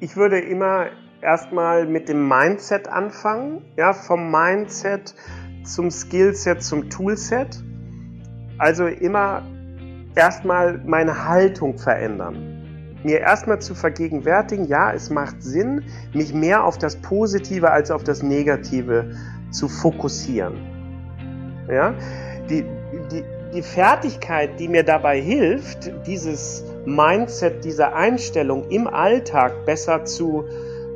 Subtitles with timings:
[0.00, 0.86] Ich würde immer
[1.20, 5.14] erstmal mit dem Mindset anfangen, ja, vom Mindset
[5.64, 7.62] zum Skillset zum Toolset.
[8.58, 9.42] Also immer
[10.14, 12.96] erstmal meine Haltung verändern.
[13.02, 18.04] Mir erstmal zu vergegenwärtigen, ja, es macht Sinn, mich mehr auf das Positive als auf
[18.04, 19.16] das Negative
[19.50, 20.56] zu fokussieren.
[21.68, 21.94] Ja,
[22.48, 22.64] die,
[23.10, 30.44] die, die Fertigkeit, die mir dabei hilft, dieses Mindset, diese Einstellung im Alltag besser zu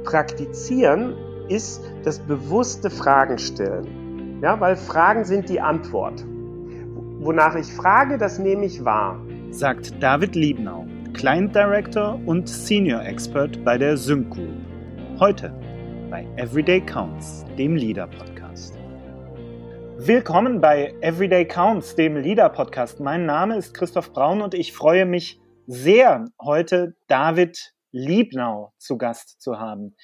[0.05, 1.15] praktizieren,
[1.49, 4.41] ist das bewusste Fragen stellen.
[4.43, 6.25] Ja, weil Fragen sind die Antwort.
[7.21, 9.21] Wonach ich frage, das nehme ich wahr.
[9.51, 14.57] Sagt David Liebnau, Client Director und Senior Expert bei der Sync Group.
[15.21, 15.55] Heute
[16.11, 18.79] bei Everyday Counts, dem Leader Podcast.
[19.99, 22.99] Willkommen bei Everyday Counts, dem Leader Podcast.
[22.99, 29.41] Mein Name ist Christoph Braun und ich freue mich sehr, heute David Liebnau zu Gast
[29.41, 29.95] zu haben.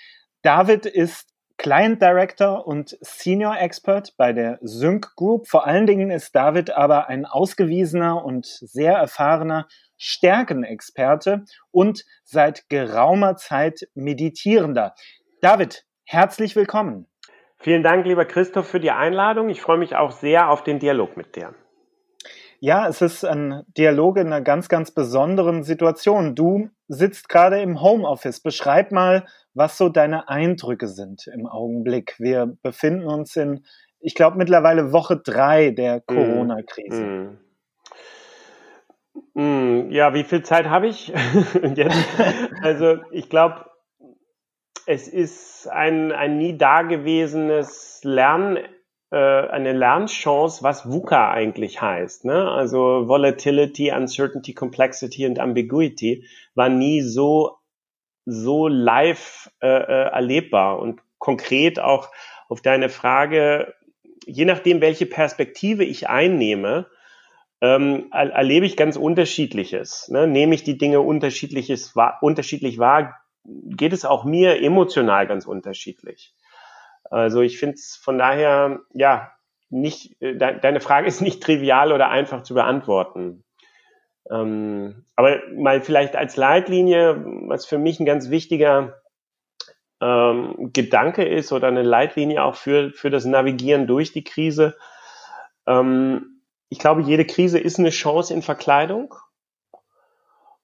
[0.43, 5.49] David ist Client Director und Senior Expert bei der Sync Group.
[5.49, 13.35] Vor allen Dingen ist David aber ein ausgewiesener und sehr erfahrener Stärkenexperte und seit geraumer
[13.37, 14.95] Zeit Meditierender.
[15.41, 17.07] David, herzlich willkommen.
[17.59, 19.49] Vielen Dank, lieber Christoph, für die Einladung.
[19.49, 21.57] Ich freue mich auch sehr auf den Dialog mit dir.
[22.61, 26.35] Ja, es ist ein Dialog in einer ganz, ganz besonderen Situation.
[26.35, 28.41] Du sitzt gerade im Homeoffice.
[28.41, 32.17] Beschreib mal, was so deine Eindrücke sind im Augenblick.
[32.19, 33.65] Wir befinden uns in,
[34.01, 36.03] ich glaube, mittlerweile Woche drei der mhm.
[36.07, 37.03] Corona-Krise.
[37.05, 37.39] Mm.
[39.35, 39.91] Mm.
[39.91, 41.09] Ja, wie viel Zeit habe ich
[41.75, 42.07] jetzt?
[42.63, 43.67] Also ich glaube,
[44.87, 48.59] es ist ein, ein nie dagewesenes Lernen
[49.17, 52.25] eine Lernchance, was VUCA eigentlich heißt.
[52.25, 52.51] Ne?
[52.51, 57.59] Also Volatility, Uncertainty, Complexity und Ambiguity war nie so
[58.29, 62.11] so live äh, äh, erlebbar und konkret auch
[62.49, 63.75] auf deine Frage,
[64.27, 66.87] je nachdem, welche Perspektive ich einnehme,
[67.61, 70.09] ähm, er erlebe ich ganz unterschiedliches.
[70.09, 70.27] Ne?
[70.27, 76.35] Nehme ich die Dinge unterschiedliches, unterschiedlich wahr, geht es auch mir emotional ganz unterschiedlich.
[77.11, 79.33] Also ich finde es von daher, ja,
[79.71, 83.45] nicht, äh, de deine Frage ist nicht trivial oder einfach zu beantworten.
[84.31, 89.01] Ähm, aber mal vielleicht als Leitlinie, was für mich ein ganz wichtiger
[90.01, 94.77] ähm, Gedanke ist oder eine Leitlinie auch für, für das Navigieren durch die Krise.
[95.67, 99.15] Ähm, ich glaube, jede Krise ist eine Chance in Verkleidung.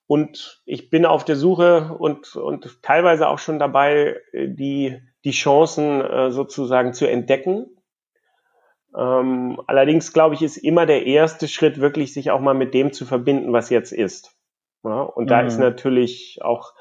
[0.06, 6.02] Und ich bin auf der Suche und, und teilweise auch schon dabei, die die Chancen
[6.02, 7.66] äh, sozusagen zu entdecken.
[8.96, 12.92] Ähm, allerdings glaube ich, ist immer der erste Schritt wirklich, sich auch mal mit dem
[12.92, 14.36] zu verbinden, was jetzt ist.
[14.84, 15.64] Ja, und da ist mhm.
[15.64, 16.74] natürlich auch,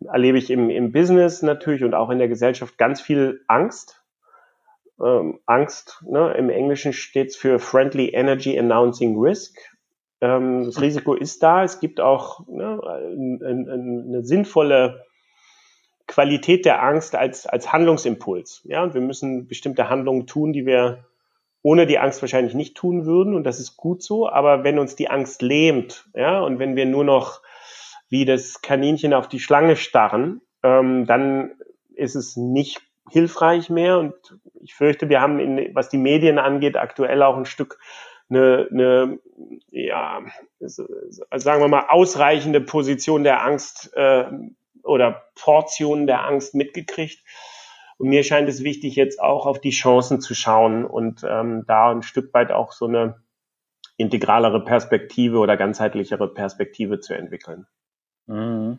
[0.00, 4.04] erlebe ich im, im Business natürlich und auch in der Gesellschaft ganz viel Angst.
[5.04, 9.58] Ähm, Angst, ne, im Englischen steht es für Friendly Energy Announcing Risk.
[10.20, 11.64] Ähm, das Risiko ist da.
[11.64, 12.80] Es gibt auch ne,
[13.44, 15.04] eine, sinnvolle
[16.06, 18.62] Qualität der Angst als, als Handlungsimpuls.
[18.64, 21.04] Ja, und wir müssen bestimmte Handlungen tun, die wir
[21.62, 23.34] ohne die Angst wahrscheinlich nicht tun würden.
[23.34, 24.28] Und das ist gut so.
[24.28, 27.42] Aber wenn uns die Angst lähmt, ja, und wenn wir nur noch
[28.08, 31.52] wie das Kaninchen auf die Schlange starren, ähm, dann
[31.94, 32.80] ist es nicht
[33.10, 33.98] hilfreich mehr.
[33.98, 34.14] Und
[34.62, 37.78] ich fürchte, wir haben, in, was die Medien angeht, aktuell auch ein Stück
[38.30, 39.18] eine, eine
[39.70, 40.22] ja,
[40.60, 44.24] sagen wir mal, ausreichende Position der Angst äh,
[44.82, 47.22] oder Portionen der Angst mitgekriegt.
[47.98, 51.90] Und mir scheint es wichtig, jetzt auch auf die Chancen zu schauen und ähm, da
[51.90, 53.22] ein Stück weit auch so eine
[53.96, 57.66] integralere Perspektive oder ganzheitlichere Perspektive zu entwickeln.
[58.26, 58.78] Mhm.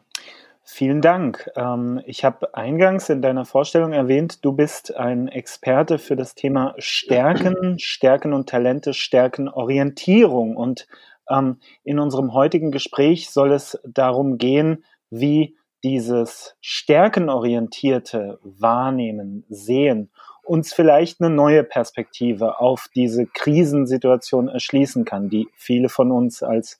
[0.72, 1.50] Vielen Dank.
[1.56, 6.76] Ähm, ich habe eingangs in deiner Vorstellung erwähnt, du bist ein Experte für das Thema
[6.78, 10.56] Stärken, Stärken und Talente, Stärkenorientierung.
[10.56, 10.88] Und
[11.28, 20.12] ähm, in unserem heutigen Gespräch soll es darum gehen, wie dieses stärkenorientierte Wahrnehmen, Sehen
[20.44, 26.80] uns vielleicht eine neue Perspektive auf diese Krisensituation erschließen kann, die viele von uns als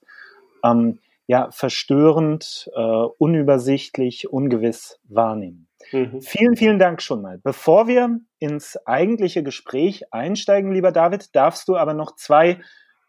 [0.64, 1.00] ähm,
[1.30, 5.68] ja, verstörend, äh, unübersichtlich, ungewiss wahrnehmen.
[5.92, 6.20] Mhm.
[6.22, 7.38] Vielen, vielen Dank schon mal.
[7.38, 12.58] Bevor wir ins eigentliche Gespräch einsteigen, lieber David, darfst du aber noch zwei,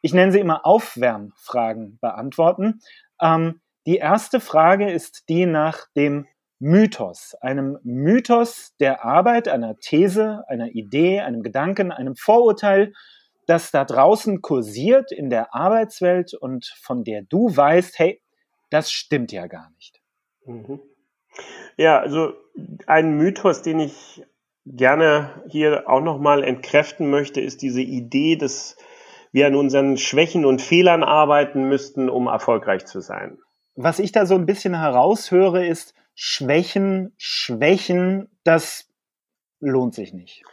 [0.04, 2.82] ich nenne sie immer Aufwärmfragen beantworten.
[3.20, 6.28] Ähm, die erste Frage ist die nach dem
[6.60, 12.94] Mythos, einem Mythos der Arbeit, einer These, einer Idee, einem Gedanken, einem Vorurteil,
[13.52, 18.22] das da draußen kursiert in der Arbeitswelt und von der du weißt, hey,
[18.70, 20.02] das stimmt ja gar nicht.
[20.46, 20.80] Mhm.
[21.76, 22.34] Ja, also
[22.88, 24.24] ein Mythos, den ich
[24.66, 28.78] gerne hier auch nochmal entkräften möchte, ist diese Idee, dass
[29.34, 33.38] wir an unseren Schwächen und Fehlern arbeiten müssten, um erfolgreich zu sein.
[33.76, 38.91] Was ich da so ein bisschen heraushöre, ist Schwächen, Schwächen, das
[39.62, 40.44] lohnt sich nicht.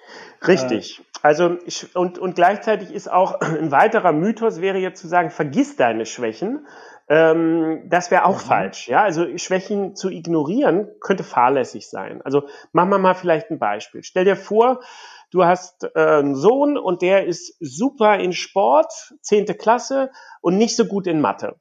[0.46, 1.00] Richtig.
[1.00, 1.56] Äh, also
[1.94, 6.66] und, und gleichzeitig ist auch ein weiterer Mythos wäre jetzt zu sagen, vergiss deine Schwächen.
[7.08, 8.46] Ähm, das wäre auch mhm.
[8.46, 8.88] falsch.
[8.88, 12.20] Ja, also Schwächen zu ignorieren könnte fahrlässig sein.
[12.22, 14.02] Also machen wir mal vielleicht ein Beispiel.
[14.02, 14.80] Stell dir vor,
[15.30, 20.10] du hast äh, einen Sohn und der ist super in Sport, zehnte Klasse
[20.42, 21.56] und nicht so gut in Mathe.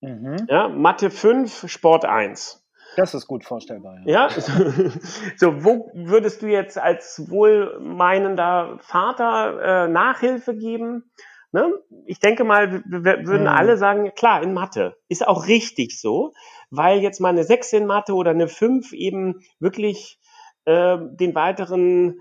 [0.00, 0.46] Mhm.
[0.48, 2.63] Ja, Mathe 5, Sport 1.
[2.96, 3.98] Das ist gut vorstellbar.
[4.04, 4.30] Ja, ja?
[5.36, 11.10] so wo würdest du jetzt als wohlmeinender Vater äh, Nachhilfe geben?
[11.52, 11.72] Ne?
[12.06, 13.54] Ich denke mal, wir würden hm.
[13.54, 14.96] alle sagen, klar, in Mathe.
[15.08, 16.32] Ist auch richtig so,
[16.70, 20.18] weil jetzt mal eine 6 in Mathe oder eine 5 eben wirklich
[20.64, 22.20] äh, den weiteren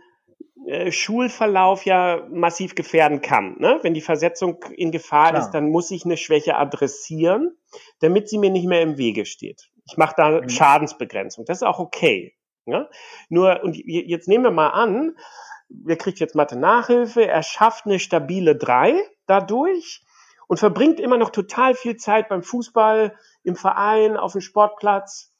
[0.67, 3.55] äh, Schulverlauf ja massiv gefährden kann.
[3.59, 3.79] Ne?
[3.81, 5.41] Wenn die Versetzung in Gefahr Klar.
[5.41, 7.57] ist, dann muss ich eine Schwäche adressieren,
[7.99, 9.69] damit sie mir nicht mehr im Wege steht.
[9.85, 10.49] Ich mache da mhm.
[10.49, 11.45] Schadensbegrenzung.
[11.45, 12.35] Das ist auch okay.
[12.65, 12.89] Ne?
[13.29, 15.15] Nur, und jetzt nehmen wir mal an,
[15.69, 18.95] wir kriegt jetzt Mathe-Nachhilfe, er schafft eine stabile 3
[19.25, 20.03] dadurch
[20.47, 25.33] und verbringt immer noch total viel Zeit beim Fußball, im Verein, auf dem Sportplatz.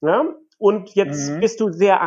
[0.00, 0.34] Ja?
[0.58, 1.40] Und jetzt mhm.
[1.40, 2.00] bist du sehr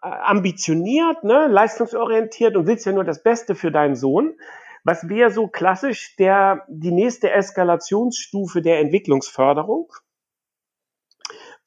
[0.00, 4.38] ambitioniert, ne, leistungsorientiert und willst ja nur das Beste für deinen Sohn.
[4.84, 9.92] Was wäre so klassisch der, die nächste Eskalationsstufe der Entwicklungsförderung?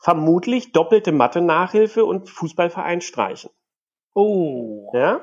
[0.02, 3.52] Vermutlich doppelte Mathe-Nachhilfe und Fußballverein streichen.
[4.16, 4.92] Oh.
[4.94, 5.22] Ja?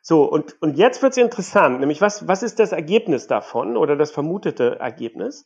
[0.00, 4.10] So, und, und jetzt wird's interessant, nämlich was, was ist das Ergebnis davon oder das
[4.10, 5.44] vermutete Ergebnis?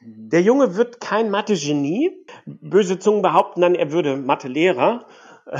[0.00, 0.28] Mhm.
[0.28, 2.24] Der Junge wird kein Mathe-Genie.
[2.44, 5.06] Böse Zungen behaupten dann, er würde Mathe-Lehrer.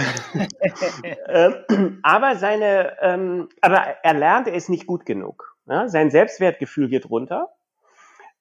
[1.26, 5.56] Ähm, aber seine, ähm, aber er lernt, er ist nicht gut genug.
[5.66, 5.88] Ja?
[5.88, 7.48] Sein Selbstwertgefühl geht runter.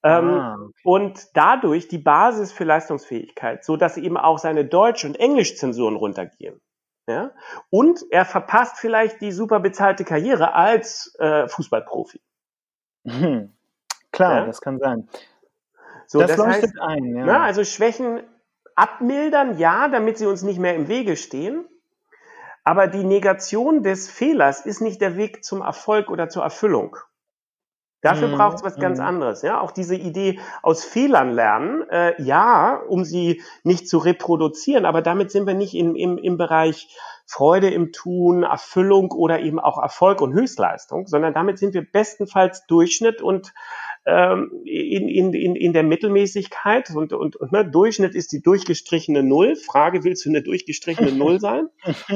[0.04, 0.82] Ähm, ah, okay.
[0.84, 6.62] Und dadurch die Basis für Leistungsfähigkeit, so dass eben auch seine Deutsch- und Englischzensuren runtergehen.
[7.08, 7.32] Ja?
[7.70, 12.22] Und er verpasst vielleicht die super bezahlte Karriere als äh, Fußballprofi.
[13.06, 13.54] Hm.
[14.12, 14.46] Klar, ja?
[14.46, 15.10] das kann sein.
[16.06, 17.16] So, das, das leuchtet heißt, ein.
[17.16, 17.26] Ja.
[17.26, 18.22] Na, also Schwächen
[18.76, 21.68] abmildern, ja, damit sie uns nicht mehr im Wege stehen.
[22.64, 26.98] Aber die Negation des Fehlers ist nicht der Weg zum Erfolg oder zur Erfüllung.
[28.02, 28.36] Dafür mhm.
[28.36, 29.06] braucht es was ganz mhm.
[29.06, 29.42] anderes.
[29.42, 35.02] Ja, auch diese Idee aus Fehlern lernen, äh, ja, um sie nicht zu reproduzieren, aber
[35.02, 36.96] damit sind wir nicht im, im, im Bereich
[37.26, 42.66] Freude im Tun, Erfüllung oder eben auch Erfolg und Höchstleistung, sondern damit sind wir bestenfalls
[42.68, 43.54] Durchschnitt und
[44.07, 49.21] ähm, in, in, in, in der Mittelmäßigkeit und, und, und ne, Durchschnitt ist die durchgestrichene
[49.21, 49.57] Null.
[49.57, 51.68] Frage, willst du eine durchgestrichene Null sein?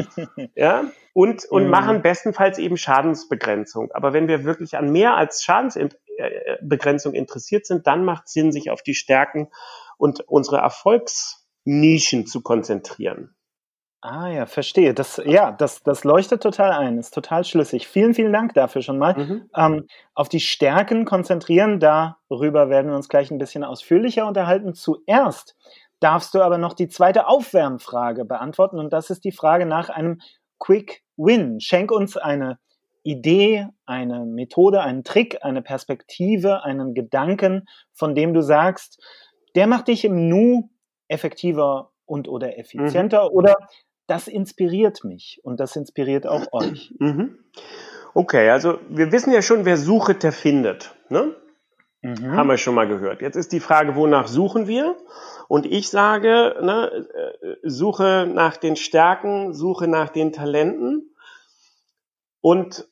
[0.55, 1.69] ja, und, und mhm.
[1.69, 3.91] machen bestenfalls eben Schadensbegrenzung.
[3.91, 8.81] Aber wenn wir wirklich an mehr als Schadensbegrenzung interessiert sind, dann macht Sinn, sich auf
[8.81, 9.49] die Stärken
[9.97, 13.35] und unsere Erfolgsnischen zu konzentrieren.
[14.03, 14.95] Ah ja, verstehe.
[14.95, 17.87] Das, ja, das, das leuchtet total ein, ist total schlüssig.
[17.87, 19.15] Vielen, vielen Dank dafür schon mal.
[19.15, 19.49] Mhm.
[19.55, 24.73] Ähm, auf die Stärken konzentrieren, darüber werden wir uns gleich ein bisschen ausführlicher unterhalten.
[24.73, 25.55] Zuerst
[25.99, 30.19] darfst du aber noch die zweite Aufwärmfrage beantworten und das ist die Frage nach einem
[30.57, 31.59] Quick Win.
[31.59, 32.57] Schenk uns eine
[33.03, 38.99] Idee, eine Methode, einen Trick, eine Perspektive, einen Gedanken, von dem du sagst,
[39.53, 40.69] der macht dich im Nu
[41.07, 42.53] effektiver und oder mhm.
[42.53, 43.35] effizienter mhm.
[43.35, 43.55] oder
[44.11, 46.93] das inspiriert mich und das inspiriert auch euch.
[46.99, 47.39] Mhm.
[48.13, 50.93] Okay, also wir wissen ja schon, wer sucht, der findet.
[51.07, 51.33] Ne?
[52.01, 52.35] Mhm.
[52.35, 53.21] Haben wir schon mal gehört.
[53.21, 54.97] Jetzt ist die Frage, wonach suchen wir?
[55.47, 61.15] Und ich sage, ne, äh, suche nach den Stärken, suche nach den Talenten
[62.41, 62.89] und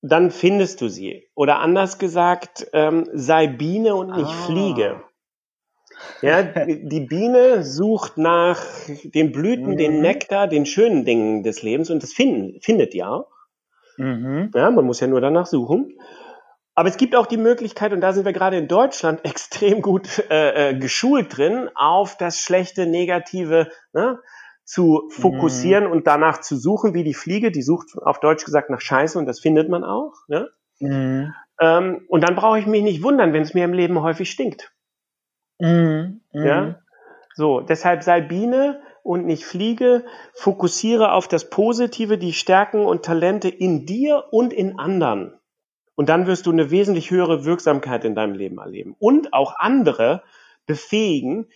[0.00, 1.28] dann findest du sie.
[1.34, 4.46] Oder anders gesagt, ähm, sei Biene und nicht ah.
[4.46, 5.02] Fliege.
[6.22, 8.60] Ja, die Biene sucht nach
[9.04, 9.76] den Blüten, mhm.
[9.76, 13.24] den Nektar, den schönen Dingen des Lebens und das finden, findet ja.
[13.96, 14.50] Mhm.
[14.54, 15.98] Ja, man muss ja nur danach suchen.
[16.74, 20.24] Aber es gibt auch die Möglichkeit, und da sind wir gerade in Deutschland extrem gut
[20.30, 24.18] äh, äh, geschult drin, auf das schlechte, negative ne,
[24.64, 25.92] zu fokussieren mhm.
[25.92, 29.26] und danach zu suchen, wie die Fliege, die sucht auf Deutsch gesagt nach Scheiße und
[29.26, 30.14] das findet man auch.
[30.28, 30.48] Ne?
[30.78, 31.34] Mhm.
[31.60, 34.72] Ähm, und dann brauche ich mich nicht wundern, wenn es mir im Leben häufig stinkt.
[35.62, 36.20] Mhm.
[36.32, 36.78] Ja?
[37.34, 40.04] So, deshalb sei Biene und nicht Fliege.
[40.34, 45.38] Fokussiere auf das Positive, die Stärken und Talente in dir und in anderen.
[45.94, 48.96] Und dann wirst du eine wesentlich höhere Wirksamkeit in deinem Leben erleben.
[48.98, 50.22] Und auch andere
[50.66, 51.46] befähigen,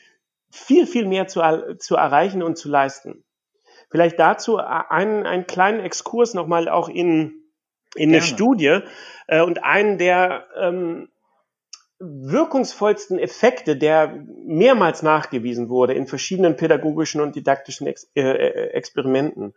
[0.50, 1.42] viel, viel mehr zu,
[1.78, 3.24] zu erreichen und zu leisten.
[3.90, 7.42] Vielleicht dazu einen, einen kleinen Exkurs nochmal auch in,
[7.94, 8.80] in eine Studie
[9.26, 11.08] äh, und einen der ähm,
[11.98, 19.54] wirkungsvollsten Effekte, der mehrmals nachgewiesen wurde in verschiedenen pädagogischen und didaktischen Ex äh, äh Experimenten.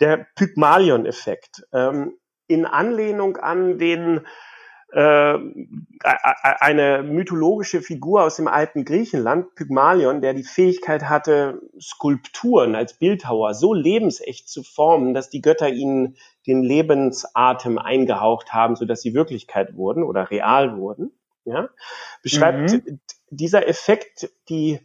[0.00, 1.66] Der Pygmalion-Effekt.
[1.72, 4.26] Ähm, in Anlehnung an den
[4.92, 5.38] äh,
[6.02, 13.54] eine mythologische Figur aus dem alten Griechenland, Pygmalion, der die Fähigkeit hatte, Skulpturen als Bildhauer
[13.54, 19.76] so lebensecht zu formen, dass die Götter ihnen den Lebensatem eingehaucht haben, sodass sie Wirklichkeit
[19.76, 21.12] wurden oder real wurden.
[21.44, 21.68] Ja?
[22.22, 23.00] Beschreibt mhm.
[23.30, 24.80] dieser Effekt die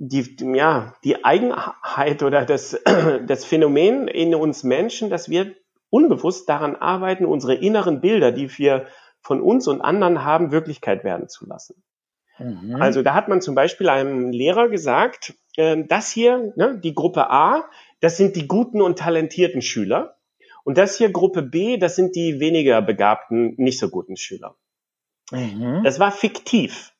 [0.00, 2.80] die, ja, die Eigenheit oder das,
[3.26, 5.54] das Phänomen in uns Menschen, dass wir
[5.90, 8.86] unbewusst daran arbeiten, unsere inneren Bilder, die wir
[9.20, 11.82] von uns und anderen haben, Wirklichkeit werden zu lassen.
[12.38, 12.76] Mhm.
[12.76, 17.30] Also da hat man zum Beispiel einem Lehrer gesagt, äh, das hier, ne, die Gruppe
[17.30, 17.68] A,
[18.00, 20.16] das sind die guten und talentierten Schüler.
[20.62, 24.54] Und das hier Gruppe B, das sind die weniger begabten, nicht so guten Schüler.
[25.30, 25.82] Mhm.
[25.84, 26.92] Das war fiktiv.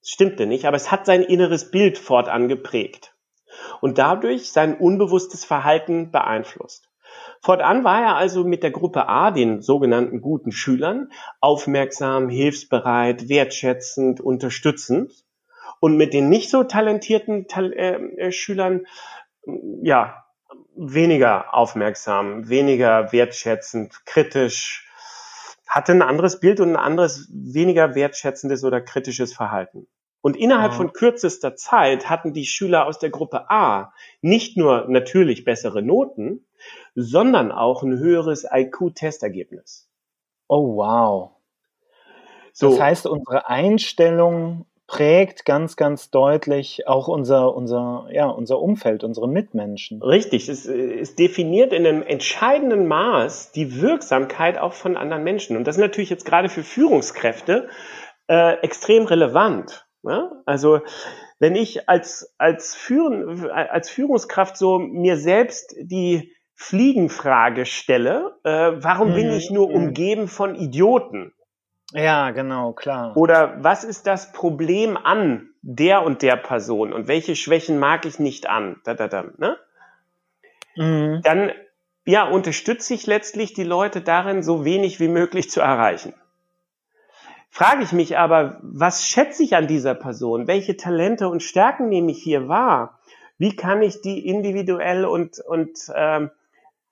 [0.00, 3.14] Das stimmte nicht, aber es hat sein inneres Bild fortan geprägt
[3.80, 6.88] und dadurch sein unbewusstes Verhalten beeinflusst.
[7.42, 11.10] Fortan war er also mit der Gruppe A, den sogenannten guten Schülern,
[11.40, 15.12] aufmerksam, hilfsbereit, wertschätzend, unterstützend
[15.80, 18.86] und mit den nicht so talentierten Tal äh, äh Schülern,
[19.82, 20.24] ja,
[20.76, 24.89] weniger aufmerksam, weniger wertschätzend, kritisch,
[25.70, 29.86] hatte ein anderes Bild und ein anderes, weniger wertschätzendes oder kritisches Verhalten.
[30.20, 35.44] Und innerhalb von kürzester Zeit hatten die Schüler aus der Gruppe A nicht nur natürlich
[35.44, 36.44] bessere Noten,
[36.94, 39.88] sondern auch ein höheres IQ-Testergebnis.
[40.48, 41.30] Oh, wow.
[42.52, 42.70] So.
[42.70, 49.28] Das heißt, unsere Einstellung prägt ganz, ganz deutlich auch unser, unser, ja, unser Umfeld, unsere
[49.28, 50.02] Mitmenschen.
[50.02, 55.56] Richtig, es, es definiert in einem entscheidenden Maß die Wirksamkeit auch von anderen Menschen.
[55.56, 57.68] Und das ist natürlich jetzt gerade für Führungskräfte
[58.26, 59.86] äh, extrem relevant.
[60.02, 60.32] Ja?
[60.44, 60.80] Also
[61.38, 69.10] wenn ich als, als, Führen, als Führungskraft so mir selbst die Fliegenfrage stelle, äh, warum
[69.10, 69.14] mhm.
[69.14, 69.74] bin ich nur mhm.
[69.76, 71.32] umgeben von Idioten?
[71.92, 73.16] Ja, genau, klar.
[73.16, 78.18] Oder was ist das Problem an der und der Person und welche Schwächen mag ich
[78.18, 78.80] nicht an?
[78.84, 79.56] Da, da, da, ne?
[80.76, 81.20] Mhm.
[81.22, 81.52] Dann
[82.04, 86.14] ja, unterstütze ich letztlich die Leute darin, so wenig wie möglich zu erreichen.
[87.50, 90.46] Frage ich mich aber, was schätze ich an dieser Person?
[90.46, 93.00] Welche Talente und Stärken nehme ich hier wahr?
[93.38, 96.30] Wie kann ich die individuell und, und ähm,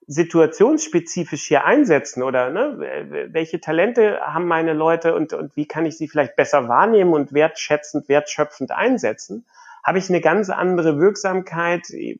[0.08, 5.98] situationsspezifisch hier einsetzen oder ne, welche Talente haben meine Leute und, und wie kann ich
[5.98, 9.44] sie vielleicht besser wahrnehmen und wertschätzend, wertschöpfend einsetzen,
[9.84, 12.18] habe ich eine ganz andere Wirksamkeit äh,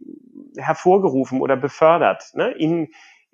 [0.56, 2.88] hervorgerufen oder befördert ne, in,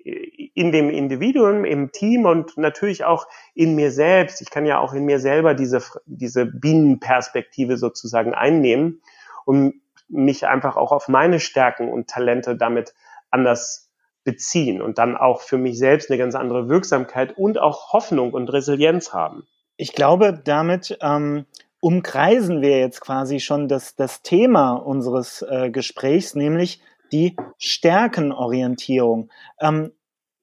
[0.05, 4.41] in dem Individuum, im Team und natürlich auch in mir selbst.
[4.41, 9.01] Ich kann ja auch in mir selber diese, diese Bienenperspektive sozusagen einnehmen
[9.43, 12.93] und mich einfach auch auf meine Stärken und Talente damit
[13.31, 13.84] anders
[14.25, 18.51] beziehen und dann auch für mich selbst eine ganz andere Wirksamkeit und auch Hoffnung und
[18.51, 19.47] Resilienz haben.
[19.77, 21.45] Ich glaube, damit ähm,
[21.79, 29.29] umkreisen wir jetzt quasi schon das, das Thema unseres äh, Gesprächs, nämlich die Stärkenorientierung.
[29.61, 29.91] Ähm,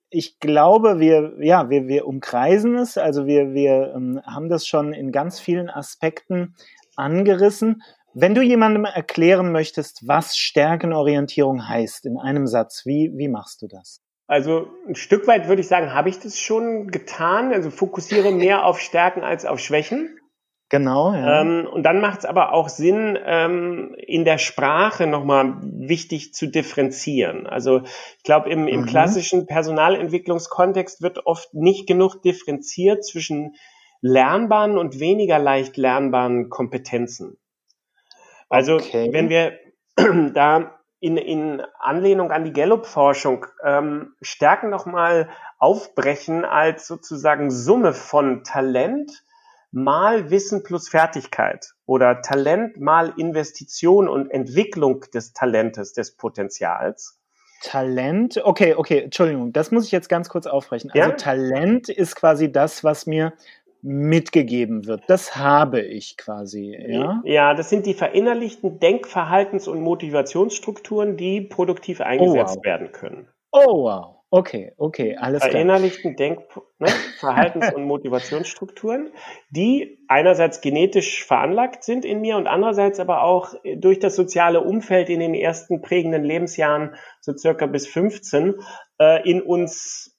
[0.08, 4.92] ich glaube, wir, ja, wir, wir umkreisen es, also wir, wir ähm, haben das schon
[4.92, 6.54] in ganz vielen Aspekten
[6.96, 7.82] angerissen.
[8.14, 13.68] Wenn du jemandem erklären möchtest, was Stärkenorientierung heißt in einem Satz, wie, wie machst du
[13.68, 14.02] das?
[14.26, 17.52] Also ein Stück weit würde ich sagen, habe ich das schon getan.
[17.52, 20.18] Also fokussiere mehr auf Stärken als auf Schwächen.
[20.68, 21.12] Genau.
[21.12, 21.42] Ja.
[21.42, 26.46] Ähm, und dann macht es aber auch Sinn, ähm, in der Sprache nochmal wichtig zu
[26.46, 27.46] differenzieren.
[27.46, 27.82] Also
[28.16, 28.86] ich glaube, im, im mhm.
[28.86, 33.54] klassischen Personalentwicklungskontext wird oft nicht genug differenziert zwischen
[34.00, 37.36] lernbaren und weniger leicht lernbaren Kompetenzen.
[38.52, 39.08] Also okay.
[39.12, 39.58] wenn wir
[40.34, 48.44] da in, in Anlehnung an die Gallup-Forschung ähm, Stärken nochmal aufbrechen als sozusagen Summe von
[48.44, 49.24] Talent
[49.70, 57.18] mal Wissen plus Fertigkeit oder Talent mal Investition und Entwicklung des Talentes, des Potenzials.
[57.62, 60.90] Talent, okay, okay, Entschuldigung, das muss ich jetzt ganz kurz aufbrechen.
[60.90, 61.16] Also ja?
[61.16, 63.32] Talent ist quasi das, was mir
[63.82, 65.02] mitgegeben wird.
[65.08, 66.76] Das habe ich quasi.
[66.88, 72.64] Ja, ja das sind die verinnerlichten Denkverhaltens- und Motivationsstrukturen, die produktiv eingesetzt oh, wow.
[72.64, 73.28] werden können.
[73.50, 74.22] Oh wow.
[74.34, 75.52] Okay, okay, alles klar.
[75.52, 76.40] Verinnerlichten Denk-,
[76.78, 79.12] ne, Verhaltens- und Motivationsstrukturen,
[79.50, 85.10] die einerseits genetisch veranlagt sind in mir und andererseits aber auch durch das soziale Umfeld
[85.10, 88.54] in den ersten prägenden Lebensjahren, so circa bis 15,
[88.98, 90.18] äh, in uns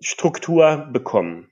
[0.00, 1.50] Struktur bekommen.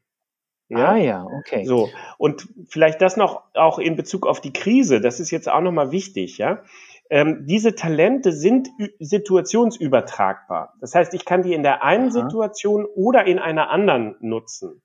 [0.68, 0.92] Ja?
[0.92, 1.64] Ah ja, okay.
[1.64, 5.00] So und vielleicht das noch auch in Bezug auf die Krise.
[5.00, 6.62] Das ist jetzt auch noch mal wichtig, ja.
[7.11, 10.75] Ähm, diese Talente sind situationsübertragbar.
[10.80, 12.11] Das heißt, ich kann die in der einen Aha.
[12.11, 14.83] Situation oder in einer anderen nutzen.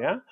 [0.00, 0.22] Ja?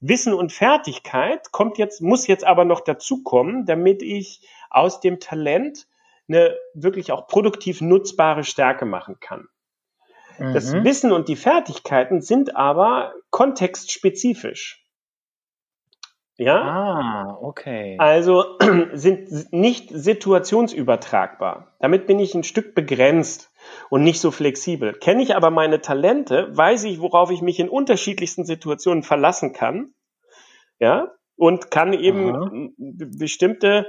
[0.00, 5.86] Wissen und Fertigkeit kommt jetzt, muss jetzt aber noch dazukommen, damit ich aus dem Talent
[6.28, 9.48] eine wirklich auch produktiv nutzbare Stärke machen kann.
[10.38, 10.54] Mhm.
[10.54, 14.82] Das Wissen und die Fertigkeiten sind aber kontextspezifisch.
[16.38, 16.60] Ja?
[16.60, 17.96] Ah, okay.
[17.98, 18.58] Also
[18.92, 21.74] sind nicht situationsübertragbar.
[21.80, 23.50] Damit bin ich ein Stück begrenzt
[23.88, 24.92] und nicht so flexibel.
[24.92, 29.94] Kenne ich aber meine Talente, weiß ich, worauf ich mich in unterschiedlichsten Situationen verlassen kann.
[30.78, 31.12] Ja?
[31.36, 32.50] Und kann eben Aha.
[32.76, 33.86] bestimmte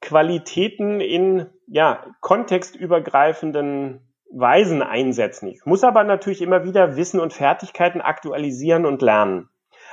[0.00, 5.48] Qualitäten in ja, kontextübergreifenden Weisen einsetzen.
[5.48, 9.48] Ich muss aber natürlich immer wieder Wissen und Fertigkeiten aktualisieren und lernen.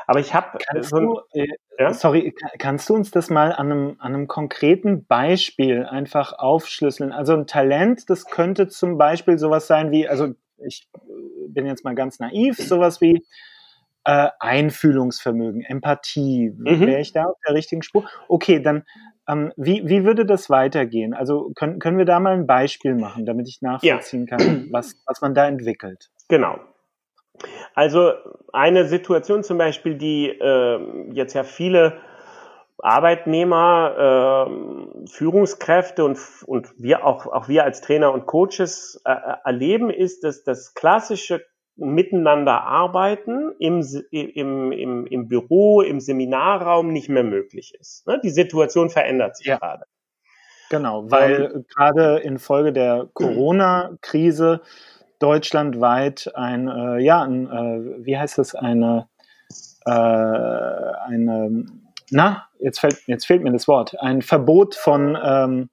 [0.08, 1.48] Aber ich habe so ein, äh,
[1.78, 1.94] ja?
[1.94, 7.12] sorry, kannst du uns das mal an einem, an einem konkreten Beispiel einfach aufschlüsseln?
[7.12, 10.88] Also ein Talent, das könnte zum Beispiel sowas sein wie, also ich
[11.48, 13.24] bin jetzt mal ganz naiv, sowas wie
[14.04, 16.52] äh, Einfühlungsvermögen, Empathie.
[16.56, 16.82] Mhm.
[16.82, 18.06] Wäre ich da auf der richtigen Spur?
[18.28, 18.84] Okay, dann
[19.28, 21.13] ähm, wie, wie würde das weitergehen?
[21.13, 24.38] Also können, können wir da mal ein Beispiel machen, damit ich nachvollziehen ja.
[24.38, 26.10] kann, was, was man da entwickelt?
[26.28, 26.60] Genau.
[27.74, 28.12] Also
[28.51, 32.00] eine Situation zum Beispiel, die äh, jetzt ja viele
[32.80, 39.90] Arbeitnehmer, äh, Führungskräfte und, und wir auch, auch wir als Trainer und Coaches äh, erleben,
[39.90, 47.24] ist, dass das klassische Miteinander arbeiten im, im, im, im Büro, im Seminarraum nicht mehr
[47.24, 48.06] möglich ist.
[48.08, 48.20] Ne?
[48.24, 49.58] Die Situation verändert sich ja.
[49.58, 49.86] gerade.
[50.70, 54.62] Genau, weil ähm, gerade infolge der Corona-Krise
[55.20, 59.07] deutschlandweit ein, äh, ja, ein, äh, wie heißt es, eine,
[59.86, 61.66] äh, eine,
[62.10, 65.70] na, jetzt fällt, jetzt fehlt mir das Wort, ein Verbot von ähm,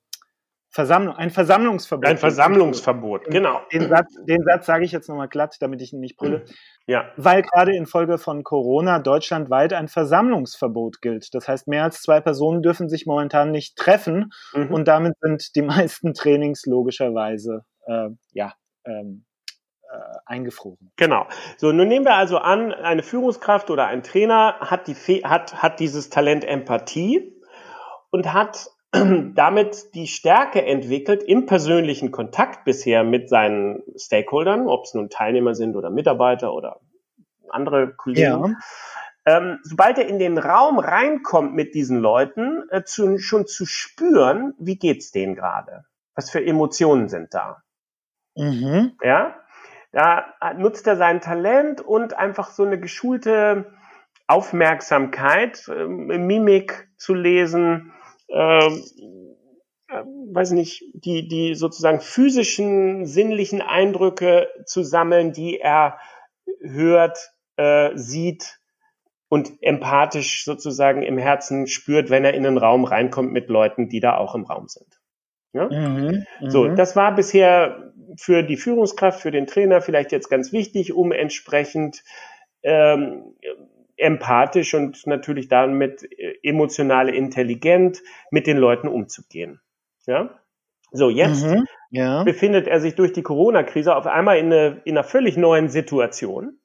[0.70, 2.06] Versammlung, ein Versammlungsverbot.
[2.06, 3.60] Ein Versammlungsverbot, genau.
[3.72, 6.44] Den Satz, den Satz sage ich jetzt nochmal glatt, damit ich ihn nicht brülle.
[6.86, 7.10] Ja.
[7.16, 11.34] Weil gerade infolge von Corona deutschlandweit ein Versammlungsverbot gilt.
[11.34, 14.72] Das heißt, mehr als zwei Personen dürfen sich momentan nicht treffen mhm.
[14.72, 18.52] und damit sind die meisten Trainings logischerweise äh, ja,
[18.84, 19.24] ähm,
[19.90, 20.92] äh, eingefroren.
[20.96, 21.26] Genau.
[21.56, 25.80] So, nun nehmen wir also an, eine Führungskraft oder ein Trainer hat, die, hat, hat
[25.80, 27.34] dieses Talent Empathie
[28.10, 28.68] und hat
[29.34, 35.54] damit die Stärke entwickelt im persönlichen Kontakt bisher mit seinen Stakeholdern, ob es nun Teilnehmer
[35.54, 36.80] sind oder Mitarbeiter oder
[37.50, 38.56] andere Kollegen.
[39.26, 39.36] Ja.
[39.36, 44.54] Ähm, sobald er in den Raum reinkommt mit diesen Leuten, äh, zu, schon zu spüren,
[44.58, 45.84] wie geht's denen gerade?
[46.14, 47.62] Was für Emotionen sind da?
[48.36, 48.92] Mhm.
[49.02, 49.34] Ja,
[49.92, 50.24] da
[50.56, 53.66] nutzt er sein Talent und einfach so eine geschulte
[54.26, 57.92] Aufmerksamkeit, äh, Mimik zu lesen,
[58.30, 58.82] ähm,
[59.88, 65.98] äh, weiß nicht, die, die sozusagen physischen, sinnlichen Eindrücke zu sammeln, die er
[66.60, 68.58] hört, äh, sieht
[69.28, 74.00] und empathisch sozusagen im Herzen spürt, wenn er in einen Raum reinkommt mit Leuten, die
[74.00, 75.00] da auch im Raum sind.
[75.52, 75.68] Ja?
[75.68, 76.76] Mhm, so, mhm.
[76.76, 82.02] das war bisher für die Führungskraft, für den Trainer vielleicht jetzt ganz wichtig, um entsprechend
[82.62, 83.34] ähm,
[83.98, 89.60] empathisch und natürlich damit äh, emotional intelligent mit den Leuten umzugehen.
[90.06, 90.38] Ja?
[90.90, 92.22] So, jetzt mhm, ja.
[92.24, 96.58] befindet er sich durch die Corona-Krise auf einmal in, eine, in einer völlig neuen Situation.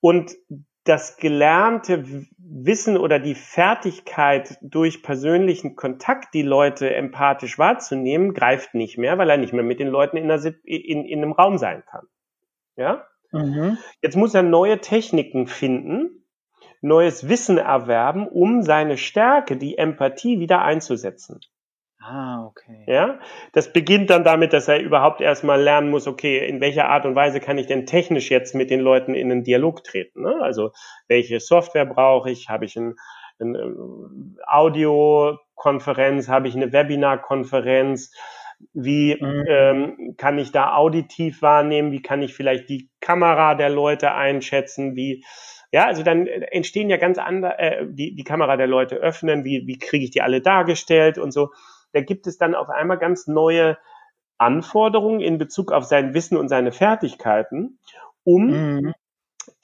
[0.00, 0.36] Und
[0.84, 2.04] das gelernte
[2.38, 9.28] Wissen oder die Fertigkeit durch persönlichen Kontakt, die Leute empathisch wahrzunehmen, greift nicht mehr, weil
[9.28, 12.06] er nicht mehr mit den Leuten in, einer, in, in einem Raum sein kann.
[12.76, 13.04] Ja?
[13.32, 13.78] Mhm.
[14.00, 16.25] Jetzt muss er neue Techniken finden,
[16.80, 21.40] neues Wissen erwerben, um seine Stärke, die Empathie wieder einzusetzen.
[22.08, 22.84] Ah, okay.
[22.86, 23.18] Ja,
[23.52, 27.16] das beginnt dann damit, dass er überhaupt erstmal lernen muss, okay, in welcher Art und
[27.16, 30.22] Weise kann ich denn technisch jetzt mit den Leuten in einen Dialog treten?
[30.22, 30.36] Ne?
[30.40, 30.70] Also,
[31.08, 32.48] welche Software brauche ich?
[32.48, 32.94] Habe ich ein,
[33.40, 36.28] eine ähm, Audiokonferenz?
[36.28, 38.12] Habe ich eine Webinarkonferenz?
[38.72, 39.44] Wie mhm.
[39.48, 41.90] ähm, kann ich da auditiv wahrnehmen?
[41.90, 44.94] Wie kann ich vielleicht die Kamera der Leute einschätzen?
[44.94, 45.24] Wie
[45.72, 49.66] ja, also dann entstehen ja ganz andere, äh, die, die Kamera der Leute öffnen, wie,
[49.66, 51.50] wie kriege ich die alle dargestellt und so
[51.96, 53.78] da gibt es dann auf einmal ganz neue
[54.38, 57.78] Anforderungen in Bezug auf sein Wissen und seine Fertigkeiten,
[58.22, 58.94] um mhm.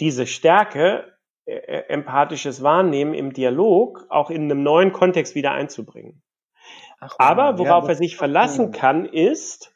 [0.01, 1.13] diese Stärke,
[1.45, 6.23] äh, äh, empathisches Wahrnehmen im Dialog auch in einem neuen Kontext wieder einzubringen.
[7.01, 9.72] Ach, Aber worauf ja, er sich verlassen kann, ist,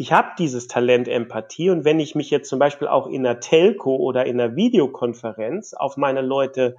[0.00, 3.38] ich habe dieses Talent Empathie und wenn ich mich jetzt zum Beispiel auch in einer
[3.38, 6.76] Telco oder in einer Videokonferenz auf meine Leute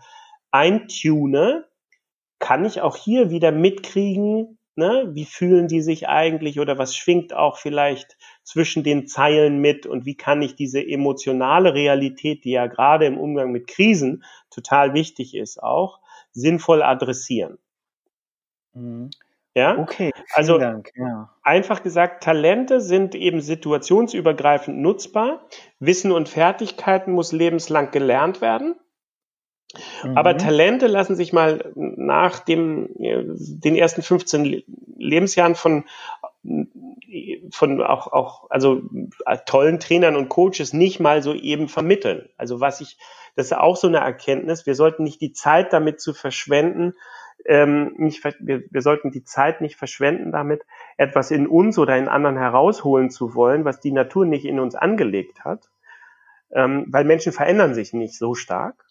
[0.50, 1.68] eintune,
[2.40, 7.32] kann ich auch hier wieder mitkriegen, ne, wie fühlen die sich eigentlich oder was schwingt
[7.32, 12.66] auch vielleicht zwischen den Zeilen mit und wie kann ich diese emotionale Realität, die ja
[12.66, 16.00] gerade im Umgang mit Krisen total wichtig ist, auch
[16.32, 17.60] sinnvoll adressieren.
[18.74, 19.12] Mhm.
[19.54, 20.12] Ja, okay.
[20.34, 20.92] Also Dank.
[20.96, 21.30] Ja.
[21.44, 25.46] einfach gesagt, Talente sind eben situationsübergreifend nutzbar.
[25.80, 28.76] Wissen und Fertigkeiten muss lebenslang gelernt werden.
[30.04, 30.18] Mhm.
[30.18, 34.64] Aber Talente lassen sich mal nach dem, den ersten 15
[34.98, 35.86] Lebensjahren von,
[37.52, 38.82] von auch, auch, also
[39.46, 42.30] tollen Trainern und Coaches nicht mal so eben vermitteln.
[42.38, 42.98] Also was ich,
[43.36, 44.66] das ist auch so eine Erkenntnis.
[44.66, 46.94] Wir sollten nicht die Zeit damit zu verschwenden,
[47.46, 50.64] ähm, nicht, wir, wir sollten die Zeit nicht verschwenden damit,
[50.98, 54.76] etwas in uns oder in anderen herausholen zu wollen, was die Natur nicht in uns
[54.76, 55.70] angelegt hat.
[56.54, 58.86] Ähm, weil Menschen verändern sich nicht so stark.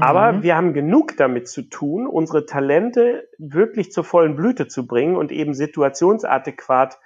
[0.00, 0.42] Aber mhm.
[0.42, 5.30] wir haben genug damit zu tun, unsere Talente wirklich zur vollen Blüte zu bringen und
[5.30, 6.98] eben situationsadäquat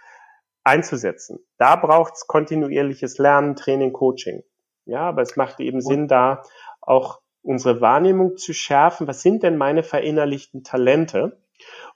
[0.62, 1.40] einzusetzen.
[1.58, 4.42] Da braucht es kontinuierliches Lernen, Training, Coaching.
[4.84, 6.42] Ja, aber es macht eben Sinn, da
[6.80, 9.06] auch unsere Wahrnehmung zu schärfen.
[9.06, 11.38] Was sind denn meine verinnerlichten Talente?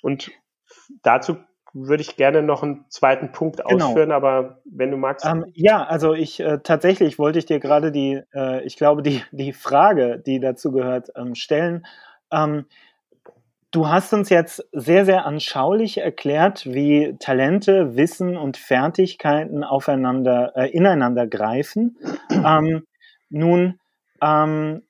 [0.03, 0.31] Und
[1.03, 1.37] dazu
[1.73, 3.87] würde ich gerne noch einen zweiten Punkt genau.
[3.87, 5.25] ausführen, aber wenn du magst.
[5.25, 9.23] Ähm, ja, also ich äh, tatsächlich wollte ich dir gerade die, äh, ich glaube, die,
[9.31, 11.87] die Frage, die dazu gehört, ähm, stellen.
[12.33, 12.67] Ähm,
[13.71, 20.71] du hast uns jetzt sehr, sehr anschaulich erklärt, wie Talente, Wissen und Fertigkeiten aufeinander, äh,
[20.71, 21.99] ineinander greifen.
[22.31, 22.85] Ähm,
[23.29, 23.81] nun
[24.23, 24.83] ähm,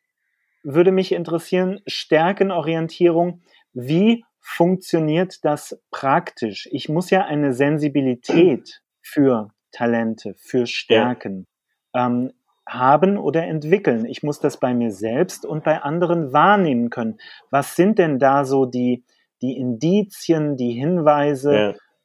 [0.62, 3.42] würde mich interessieren, Stärkenorientierung,
[3.72, 6.68] wie funktioniert das praktisch?
[6.72, 11.46] Ich muss ja eine Sensibilität für Talente, für Stärken
[11.94, 12.32] ähm,
[12.66, 14.04] haben oder entwickeln.
[14.04, 17.18] Ich muss das bei mir selbst und bei anderen wahrnehmen können.
[17.50, 19.04] Was sind denn da so die,
[19.42, 21.54] die Indizien, die Hinweise?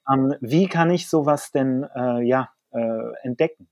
[0.07, 0.13] Ja.
[0.13, 2.49] Ähm, wie kann ich sowas denn äh, ja,
[3.23, 3.67] entdecken?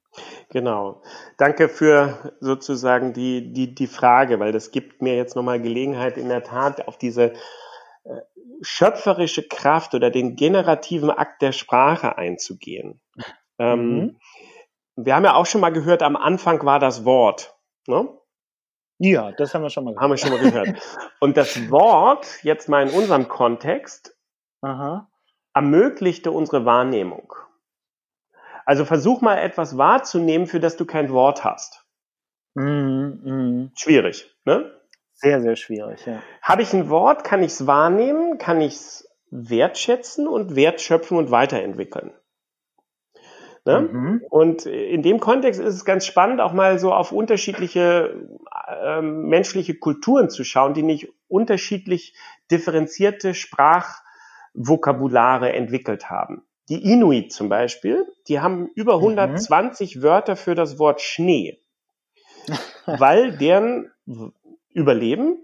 [0.49, 1.01] Genau.
[1.37, 6.29] Danke für sozusagen die, die, die Frage, weil das gibt mir jetzt nochmal Gelegenheit, in
[6.29, 7.33] der Tat auf diese
[8.03, 8.21] äh,
[8.61, 13.01] schöpferische Kraft oder den generativen Akt der Sprache einzugehen.
[13.59, 14.19] Ähm, mhm.
[14.95, 17.55] wir haben ja auch schon mal gehört, am Anfang war das Wort.
[17.87, 18.07] Ne?
[18.99, 20.03] Ja, das haben wir schon mal gehört.
[20.03, 20.79] Haben wir schon mal gehört.
[21.19, 24.15] Und das Wort, jetzt mal in unserem Kontext,
[24.61, 25.09] Aha.
[25.53, 27.33] ermöglichte unsere Wahrnehmung.
[28.65, 31.85] Also versuch mal etwas wahrzunehmen, für das du kein Wort hast.
[32.55, 33.71] Mhm, mh.
[33.75, 34.71] Schwierig, ne?
[35.13, 36.21] Sehr, sehr schwierig, ja.
[36.41, 41.31] Habe ich ein Wort, kann ich es wahrnehmen, kann ich es wertschätzen und wertschöpfen und
[41.31, 42.11] weiterentwickeln.
[43.65, 43.81] Ne?
[43.81, 44.21] Mhm.
[44.29, 48.27] Und in dem Kontext ist es ganz spannend, auch mal so auf unterschiedliche
[48.67, 52.13] äh, menschliche Kulturen zu schauen, die nicht unterschiedlich
[52.51, 56.43] differenzierte Sprachvokabulare entwickelt haben.
[56.69, 60.01] Die Inuit zum Beispiel, die haben über 120 mhm.
[60.01, 61.59] Wörter für das Wort Schnee,
[62.85, 63.91] weil deren
[64.69, 65.37] Überleben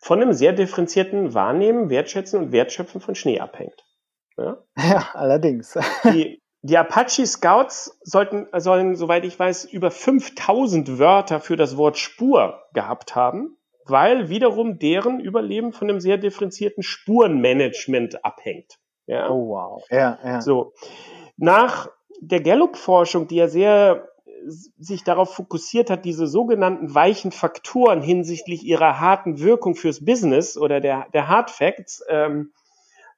[0.00, 3.84] von einem sehr differenzierten Wahrnehmen, Wertschätzen und Wertschöpfen von Schnee abhängt.
[4.36, 5.76] Ja, ja allerdings.
[6.04, 11.98] Die, die Apache Scouts sollten, sollen, soweit ich weiß, über 5000 Wörter für das Wort
[11.98, 18.78] Spur gehabt haben, weil wiederum deren Überleben von einem sehr differenzierten Spurenmanagement abhängt.
[19.08, 19.30] Ja.
[19.30, 19.84] Oh wow.
[19.90, 20.40] Ja, ja.
[20.40, 20.72] So.
[21.36, 21.88] Nach
[22.20, 24.08] der Gallup-Forschung, die ja sehr
[24.78, 30.80] sich darauf fokussiert hat, diese sogenannten weichen Faktoren hinsichtlich ihrer harten Wirkung fürs Business oder
[30.80, 32.52] der, der Hard Facts, ähm,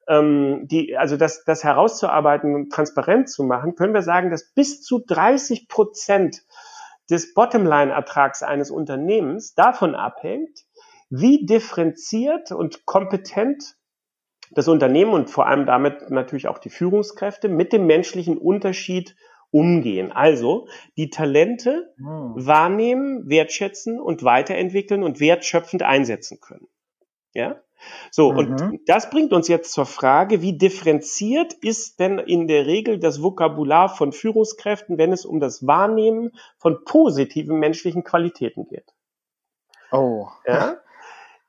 [0.09, 4.81] ähm, die, also das, das herauszuarbeiten und transparent zu machen, können wir sagen, dass bis
[4.83, 6.43] zu 30 Prozent
[7.11, 10.61] des Bottomline-Ertrags eines Unternehmens davon abhängt,
[11.11, 13.77] wie differenziert und kompetent
[14.51, 19.17] das Unternehmen und vor allem damit natürlich auch die Führungskräfte mit dem menschlichen Unterschied
[19.51, 20.13] umgehen.
[20.13, 22.35] Also die Talente hm.
[22.35, 26.69] wahrnehmen, wertschätzen und weiterentwickeln und wertschöpfend einsetzen können.
[27.33, 27.61] Ja?
[28.11, 28.39] So, mhm.
[28.39, 33.23] und das bringt uns jetzt zur Frage, wie differenziert ist denn in der Regel das
[33.23, 38.93] Vokabular von Führungskräften, wenn es um das Wahrnehmen von positiven menschlichen Qualitäten geht?
[39.93, 40.29] Oh.
[40.47, 40.77] Ja?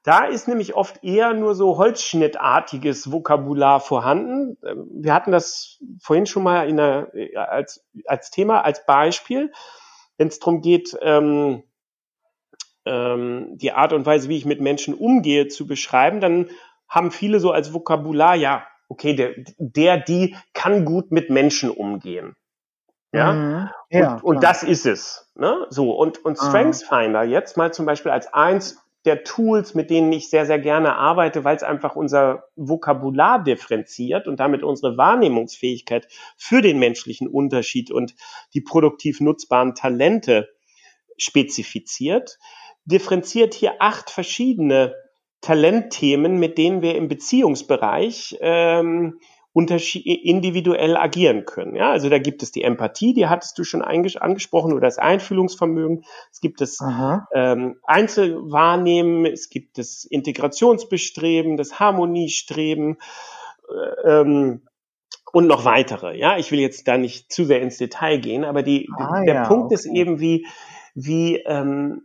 [0.04, 4.58] Da ist nämlich oft eher nur so holzschnittartiges Vokabular vorhanden.
[4.66, 9.52] Ähm, wir hatten das vorhin schon mal in der, als, als Thema, als Beispiel,
[10.18, 11.64] wenn es darum geht, ähm,
[12.86, 16.50] ähm, die Art und Weise, wie ich mit Menschen umgehe, zu beschreiben, dann
[16.88, 22.36] haben viele so als Vokabular, ja, okay, der, der die kann gut mit Menschen umgehen.
[23.14, 23.70] Ja, mhm.
[23.90, 25.32] ja und, und, das ist es.
[25.36, 25.66] Ne?
[25.70, 30.12] So, und, und Strengths Finder jetzt mal zum Beispiel als eins der Tools, mit denen
[30.12, 36.08] ich sehr, sehr gerne arbeite, weil es einfach unser Vokabular differenziert und damit unsere Wahrnehmungsfähigkeit
[36.38, 38.16] für den menschlichen Unterschied und
[38.54, 40.50] die produktiv nutzbaren Talente
[41.18, 42.38] spezifiziert,
[42.86, 44.96] differenziert hier acht verschiedene
[45.42, 49.20] Talentthemen, mit denen wir im Beziehungsbereich ähm,
[49.54, 51.76] individuell agieren können.
[51.76, 56.06] Ja, also da gibt es die Empathie, die hattest du schon angesprochen, oder das Einfühlungsvermögen.
[56.32, 56.80] Es gibt das
[57.34, 62.98] ähm, Einzelwahrnehmen, es gibt das Integrationsbestreben, das Harmoniestreben
[63.70, 64.62] äh, ähm,
[65.34, 66.18] und noch weitere.
[66.18, 69.36] Ja, ich will jetzt da nicht zu sehr ins Detail gehen, aber die, ah, der
[69.36, 69.76] ja, Punkt okay.
[69.76, 70.48] ist eben, wie,
[70.96, 72.04] wie ähm,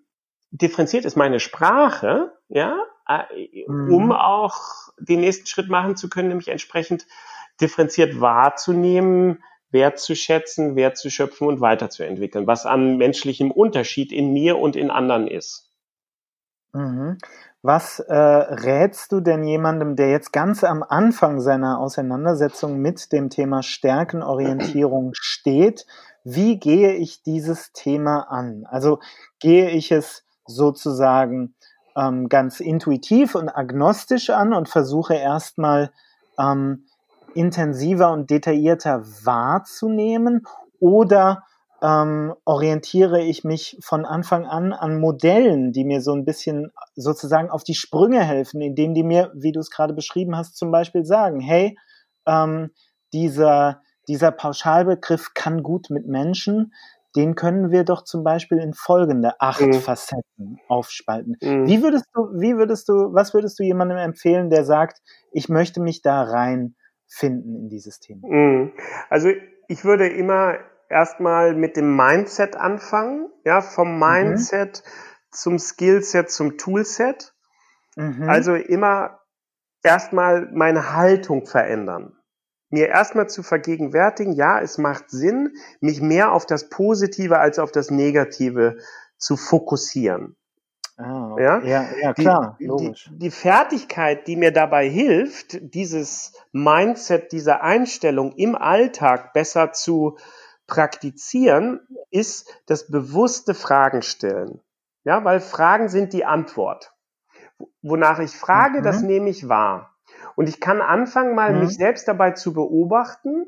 [0.51, 4.13] differenziert ist meine Sprache, ja, äh, um mhm.
[4.13, 4.57] auch
[4.99, 7.07] den nächsten Schritt machen zu können, nämlich entsprechend
[7.61, 15.29] differenziert wahrzunehmen, wertzuschätzen, wertzuschöpfen und weiterzuentwickeln, was an menschlichem Unterschied in mir und in anderen
[15.29, 15.71] ist.
[16.73, 17.19] Mhm.
[17.63, 23.29] Was äh, rätst du denn jemandem, der jetzt ganz am Anfang seiner Auseinandersetzung mit dem
[23.29, 25.87] Thema Stärkenorientierung steht?
[26.23, 28.67] Wie gehe ich dieses Thema an?
[28.69, 29.01] Also
[29.41, 31.55] gehe ich es sozusagen
[31.97, 35.91] ähm, ganz intuitiv und agnostisch an und versuche erstmal
[36.39, 36.87] ähm,
[37.37, 40.47] intensiver und detaillierter wahrzunehmen
[40.81, 41.45] oder
[41.83, 47.51] ähm, orientiere ich mich von Anfang an an Modellen, die mir so ein bisschen sozusagen
[47.51, 51.05] auf die Sprünge helfen, indem die mir, wie du es gerade beschrieben hast, zum Beispiel
[51.05, 51.77] sagen, hey,
[52.27, 52.71] ähm,
[53.13, 56.73] dieser, dieser Pauschalbegriff kann gut mit Menschen,
[57.15, 59.75] den können wir doch zum Beispiel in folgende acht mhm.
[59.75, 61.37] Facetten aufspalten.
[61.41, 61.67] Mhm.
[61.67, 65.01] Wie würdest du, wie würdest du, was würdest du jemandem empfehlen, der sagt,
[65.33, 66.75] ich möchte mich da rein
[67.09, 68.27] finden in dieses Thema?
[68.29, 68.73] Mhm.
[69.09, 69.31] Also
[69.69, 73.99] ich würde immer erstmal mit dem Mindset anfangen, ja, vom mhm.
[73.99, 74.91] Mindset mhm.
[75.31, 77.35] zum Skillset zum Toolset.
[77.97, 78.29] Mhm.
[78.29, 79.21] Also immer
[79.83, 82.13] erstmal meine Haltung verändern.
[82.69, 87.71] Mir erstmal zu vergegenwärtigen, ja, es macht Sinn, mich mehr auf das Positive als auf
[87.71, 88.79] das Negative
[89.19, 90.37] zu fokussieren.
[90.99, 91.43] Ah, okay.
[91.43, 91.59] ja?
[91.63, 93.11] ja, ja, klar, die, logisch.
[93.13, 100.17] Die, die Fertigkeit, die mir dabei hilft, dieses Mindset, diese Einstellung im Alltag besser zu
[100.67, 101.81] praktizieren,
[102.11, 104.61] ist das bewusste Fragen stellen.
[105.05, 106.93] Ja, weil Fragen sind die Antwort.
[107.83, 108.83] Wonach ich frage, mhm.
[108.83, 109.95] das nehme ich wahr.
[110.35, 111.61] Und ich kann anfangen, mal mhm.
[111.61, 113.45] mich selbst dabei zu beobachten,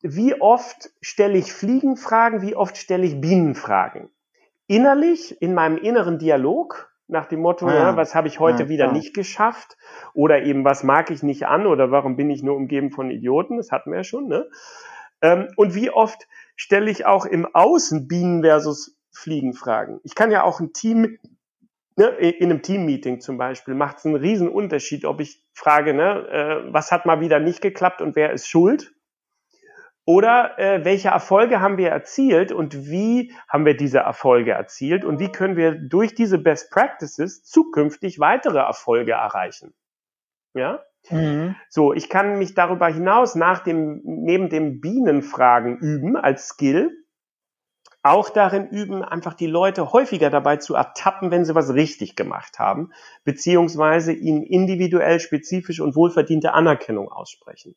[0.00, 4.10] wie oft stelle ich Fliegenfragen, wie oft stelle ich Bienenfragen
[4.68, 8.68] innerlich in meinem inneren Dialog nach dem Motto, ah, ja, was habe ich heute ja,
[8.68, 8.92] wieder ja.
[8.92, 9.76] nicht geschafft
[10.12, 13.56] oder eben was mag ich nicht an oder warum bin ich nur umgeben von Idioten,
[13.56, 14.48] das hatten wir ja schon, ne?
[15.22, 20.00] Ähm, und wie oft stelle ich auch im Außen Bienen versus Fliegen Fragen.
[20.04, 21.18] Ich kann ja auch ein Team,
[21.96, 26.28] ne, in einem Teammeeting zum Beispiel, macht es einen riesen Unterschied, ob ich frage, ne,
[26.28, 28.92] äh, was hat mal wieder nicht geklappt und wer ist schuld?
[30.08, 35.20] Oder äh, welche Erfolge haben wir erzielt und wie haben wir diese Erfolge erzielt und
[35.20, 39.74] wie können wir durch diese Best Practices zukünftig weitere Erfolge erreichen?
[40.54, 40.82] Ja?
[41.10, 41.56] Mhm.
[41.68, 46.90] So, ich kann mich darüber hinaus nach dem, neben dem Bienenfragen üben als Skill,
[48.02, 52.58] auch darin üben, einfach die Leute häufiger dabei zu ertappen, wenn sie was richtig gemacht
[52.58, 52.92] haben,
[53.24, 57.76] beziehungsweise ihnen individuell, spezifisch und wohlverdiente Anerkennung aussprechen.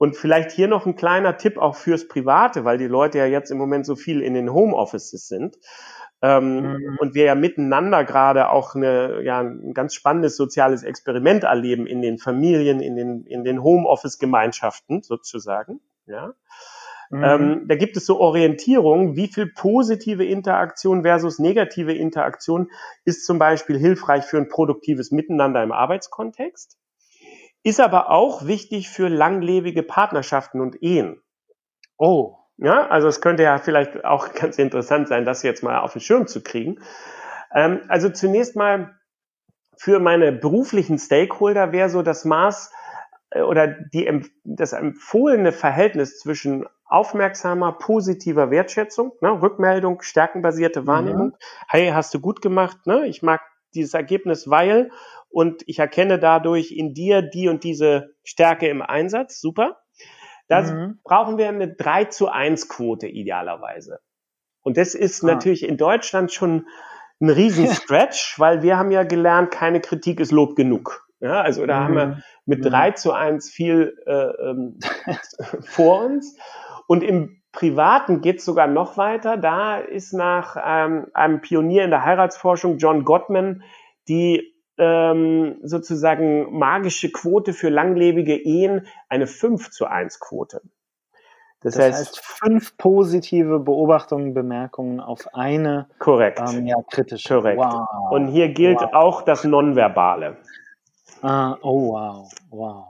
[0.00, 3.50] Und vielleicht hier noch ein kleiner Tipp auch fürs Private, weil die Leute ja jetzt
[3.50, 5.58] im Moment so viel in den Homeoffices sind.
[6.22, 6.98] Ähm, mhm.
[6.98, 12.00] Und wir ja miteinander gerade auch eine, ja, ein ganz spannendes soziales Experiment erleben in
[12.00, 15.80] den Familien, in den, in den Homeoffice-Gemeinschaften sozusagen.
[16.06, 16.32] Ja.
[17.10, 17.22] Mhm.
[17.22, 22.70] Ähm, da gibt es so Orientierungen, wie viel positive Interaktion versus negative Interaktion
[23.04, 26.78] ist zum Beispiel hilfreich für ein produktives Miteinander im Arbeitskontext
[27.62, 31.22] ist aber auch wichtig für langlebige Partnerschaften und Ehen.
[31.98, 32.36] Oh.
[32.56, 36.00] Ja, also es könnte ja vielleicht auch ganz interessant sein, das jetzt mal auf den
[36.00, 36.80] Schirm zu kriegen.
[37.54, 38.94] Ähm, also zunächst mal
[39.76, 42.70] für meine beruflichen Stakeholder wäre so das Maß
[43.30, 51.28] äh, oder die, das empfohlene Verhältnis zwischen aufmerksamer, positiver Wertschätzung, ne, Rückmeldung, stärkenbasierte Wahrnehmung.
[51.28, 51.34] Mhm.
[51.68, 53.06] Hey, hast du gut gemacht, ne?
[53.06, 53.40] Ich mag
[53.74, 54.90] dieses Ergebnis, weil
[55.28, 59.40] und ich erkenne dadurch in dir die und diese Stärke im Einsatz.
[59.40, 59.80] Super.
[60.48, 60.98] Da mhm.
[61.04, 64.00] brauchen wir eine 3 zu 1 Quote idealerweise.
[64.62, 65.28] Und das ist ah.
[65.28, 66.66] natürlich in Deutschland schon
[67.20, 71.06] ein Riesen-Stretch, weil wir haben ja gelernt, keine Kritik ist Lob genug.
[71.20, 71.84] Ja, also da mhm.
[71.84, 72.22] haben wir mhm.
[72.46, 72.96] mit 3 mhm.
[72.96, 74.80] zu 1 viel äh, ähm,
[75.60, 76.36] vor uns.
[76.88, 79.36] Und im Privaten geht es sogar noch weiter.
[79.36, 83.62] Da ist nach ähm, einem Pionier in der Heiratsforschung, John Gottman,
[84.08, 90.62] die ähm, sozusagen magische Quote für langlebige Ehen eine 5 zu 1 Quote.
[91.62, 96.40] Das, das heißt, heißt, fünf positive Beobachtungen, Bemerkungen auf eine korrekt.
[96.40, 97.34] Ähm, ja, kritische.
[97.34, 97.58] Korrekt.
[97.58, 98.10] Wow.
[98.10, 98.94] Und hier gilt wow.
[98.94, 100.38] auch das Nonverbale.
[101.20, 102.89] Ah, oh wow, wow.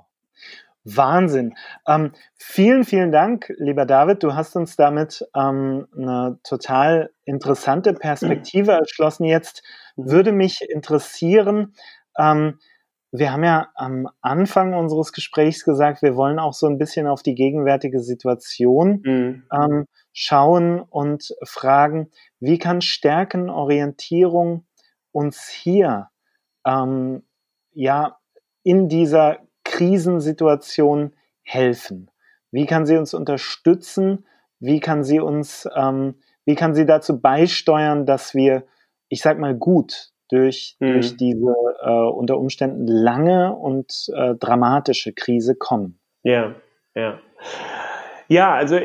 [0.84, 1.54] Wahnsinn.
[1.86, 4.22] Ähm, vielen, vielen Dank, lieber David.
[4.22, 9.24] Du hast uns damit ähm, eine total interessante Perspektive erschlossen.
[9.24, 9.62] Jetzt
[9.96, 11.74] würde mich interessieren,
[12.18, 12.58] ähm,
[13.12, 17.22] wir haben ja am Anfang unseres Gesprächs gesagt, wir wollen auch so ein bisschen auf
[17.22, 19.44] die gegenwärtige Situation mhm.
[19.52, 24.66] ähm, schauen und fragen, wie kann Stärkenorientierung
[25.12, 26.08] uns hier
[26.64, 27.24] ähm,
[27.72, 28.16] ja
[28.62, 29.38] in dieser
[29.80, 31.12] Krisensituation
[31.42, 32.10] helfen?
[32.50, 34.26] Wie kann sie uns unterstützen?
[34.58, 38.64] Wie kann sie uns, ähm, wie kann sie dazu beisteuern, dass wir,
[39.08, 40.92] ich sag mal, gut durch, mhm.
[40.92, 45.98] durch diese äh, unter Umständen lange und äh, dramatische Krise kommen.
[46.24, 46.54] Ja,
[46.94, 47.18] ja.
[48.28, 48.78] Ja, also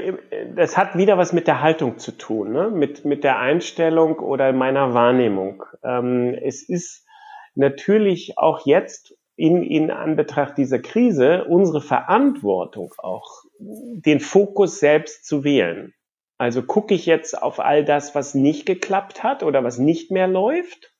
[0.55, 2.71] das hat wieder was mit der Haltung zu tun, ne?
[2.71, 5.63] mit, mit der Einstellung oder meiner Wahrnehmung.
[5.83, 7.05] Ähm, es ist
[7.53, 15.43] natürlich auch jetzt in, in Anbetracht dieser Krise unsere Verantwortung auch, den Fokus selbst zu
[15.43, 15.93] wählen.
[16.37, 20.27] Also gucke ich jetzt auf all das, was nicht geklappt hat oder was nicht mehr
[20.27, 20.91] läuft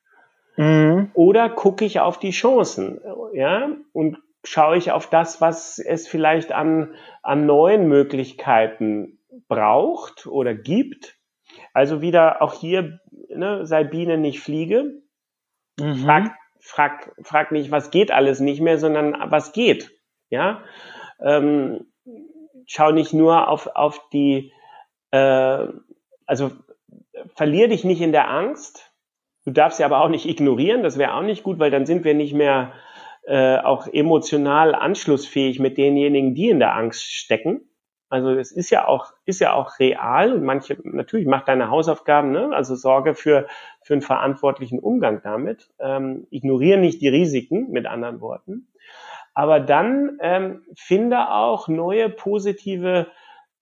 [0.57, 1.11] Mhm.
[1.13, 3.01] Oder gucke ich auf die Chancen,
[3.33, 10.53] ja, und schaue ich auf das, was es vielleicht an, an neuen Möglichkeiten braucht oder
[10.53, 11.17] gibt.
[11.73, 15.01] Also wieder auch hier, ne, sei Biene nicht Fliege.
[15.79, 15.95] Mhm.
[15.95, 19.91] Frag, frag, frag nicht, was geht alles nicht mehr, sondern was geht.
[20.29, 20.63] Ja,
[21.19, 21.85] ähm,
[22.65, 24.51] schau nicht nur auf, auf die,
[25.11, 25.67] äh,
[26.25, 26.51] also
[27.35, 28.91] verlier dich nicht in der Angst,
[29.45, 32.03] Du darfst sie aber auch nicht ignorieren, das wäre auch nicht gut, weil dann sind
[32.03, 32.73] wir nicht mehr
[33.27, 37.61] äh, auch emotional anschlussfähig mit denjenigen, die in der Angst stecken.
[38.09, 42.31] Also es ist ja auch ist ja auch real und manche natürlich macht deine Hausaufgaben,
[42.31, 42.51] ne?
[42.53, 43.47] also sorge für
[43.81, 45.69] für einen verantwortlichen Umgang damit.
[45.79, 48.67] Ähm, ignoriere nicht die Risiken, mit anderen Worten.
[49.33, 53.07] Aber dann ähm, finde auch neue positive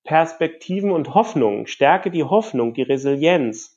[0.04, 1.66] Perspektiven und Hoffnungen.
[1.66, 3.73] Stärke die Hoffnung, die Resilienz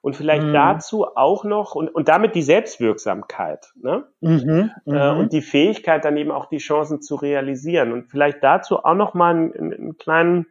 [0.00, 0.52] und vielleicht mhm.
[0.52, 4.04] dazu auch noch und, und damit die Selbstwirksamkeit ne?
[4.20, 5.20] Mhm, äh, mhm.
[5.20, 9.14] und die Fähigkeit dann eben auch die Chancen zu realisieren und vielleicht dazu auch noch
[9.14, 10.46] mal einen, einen kleinen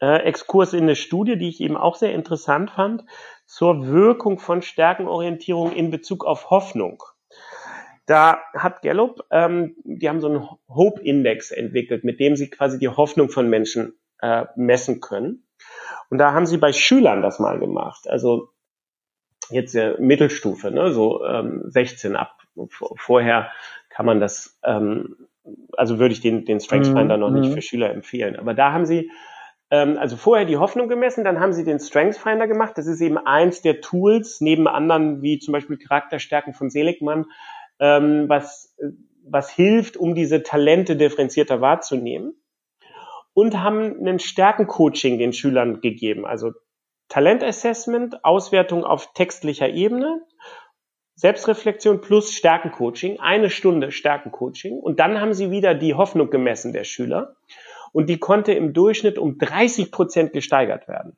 [0.00, 3.04] äh, Exkurs in eine Studie, die ich eben auch sehr interessant fand,
[3.46, 7.02] zur Wirkung von Stärkenorientierung in Bezug auf Hoffnung.
[8.06, 12.88] Da hat Gallup, ähm, die haben so einen Hope-Index entwickelt, mit dem sie quasi die
[12.88, 15.47] Hoffnung von Menschen äh, messen können.
[16.10, 18.08] Und da haben sie bei Schülern das mal gemacht.
[18.08, 18.50] Also
[19.50, 22.36] jetzt der Mittelstufe, ne, so ähm, 16 ab.
[22.96, 23.50] Vorher
[23.88, 25.16] kann man das, ähm,
[25.76, 27.20] also würde ich den, den Strengths Finder mhm.
[27.20, 27.54] noch nicht mhm.
[27.54, 28.36] für Schüler empfehlen.
[28.36, 29.10] Aber da haben sie
[29.70, 32.76] ähm, also vorher die Hoffnung gemessen, dann haben sie den Strengths Finder gemacht.
[32.76, 37.26] Das ist eben eins der Tools, neben anderen wie zum Beispiel Charakterstärken von Seligmann,
[37.78, 38.76] ähm, was,
[39.24, 42.34] was hilft, um diese Talente differenzierter wahrzunehmen
[43.38, 46.26] und haben einen Stärkencoaching den Schülern gegeben.
[46.26, 46.54] Also
[47.08, 50.22] Talentassessment, Auswertung auf textlicher Ebene,
[51.14, 54.76] Selbstreflexion plus Stärkencoaching, eine Stunde Stärkencoaching.
[54.76, 57.36] Und dann haben sie wieder die Hoffnung gemessen der Schüler.
[57.92, 61.16] Und die konnte im Durchschnitt um 30 Prozent gesteigert werden.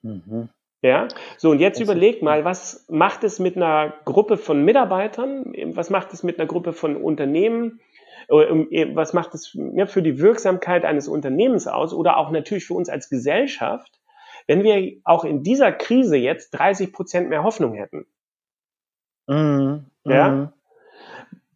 [0.00, 0.48] Mhm.
[0.80, 5.90] Ja, so und jetzt überlegt mal, was macht es mit einer Gruppe von Mitarbeitern, was
[5.90, 7.80] macht es mit einer Gruppe von Unternehmen,
[8.28, 13.08] was macht es für die Wirksamkeit eines Unternehmens aus oder auch natürlich für uns als
[13.08, 14.00] Gesellschaft,
[14.46, 18.06] wenn wir auch in dieser Krise jetzt 30 Prozent mehr Hoffnung hätten.
[19.26, 19.86] Mhm.
[20.04, 20.52] Ja?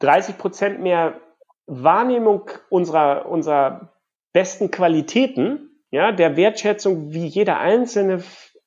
[0.01, 0.39] 30 mhm.
[0.39, 1.21] Prozent mehr
[1.67, 3.93] Wahrnehmung unserer, unserer
[4.33, 8.23] besten Qualitäten, ja, der Wertschätzung, wie jeder einzelne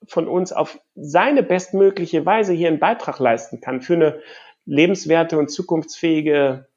[0.08, 4.22] von uns auf seine bestmögliche Weise hier einen Beitrag leisten kann für eine
[4.66, 6.68] lebenswerte und zukunftsfähige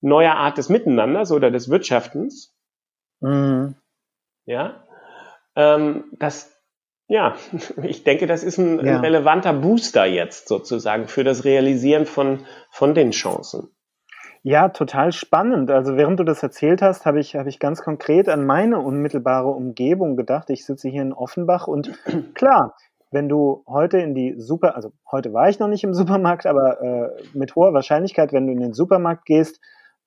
[0.00, 2.54] neue Art des Miteinanders oder des Wirtschaftens.
[3.20, 3.76] Mhm.
[4.46, 4.84] Ja,
[5.56, 6.56] ähm, das,
[7.08, 7.34] ja,
[7.82, 8.96] ich denke, das ist ein, ja.
[8.96, 13.68] ein, relevanter Booster jetzt sozusagen für das Realisieren von, von den Chancen.
[14.42, 15.70] Ja, total spannend.
[15.70, 19.48] Also während du das erzählt hast, habe ich, habe ich ganz konkret an meine unmittelbare
[19.48, 20.48] Umgebung gedacht.
[20.48, 21.92] Ich sitze hier in Offenbach und
[22.34, 22.74] klar,
[23.10, 26.80] wenn du heute in die Super, also heute war ich noch nicht im Supermarkt, aber
[26.80, 29.60] äh, mit hoher Wahrscheinlichkeit, wenn du in den Supermarkt gehst,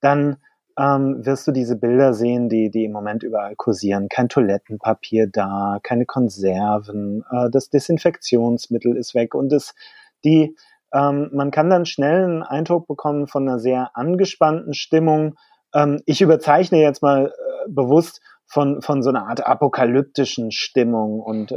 [0.04, 0.38] dann
[0.78, 4.10] ähm, wirst du diese Bilder sehen, die, die im Moment überall kursieren.
[4.10, 9.76] Kein Toilettenpapier da, keine Konserven, äh, das Desinfektionsmittel ist weg und das,
[10.24, 10.56] die,
[10.94, 15.36] ähm, man kann dann schnell einen Eindruck bekommen von einer sehr angespannten Stimmung.
[15.74, 21.52] Ähm, ich überzeichne jetzt mal äh, bewusst von, von so einer Art apokalyptischen Stimmung und
[21.52, 21.56] äh,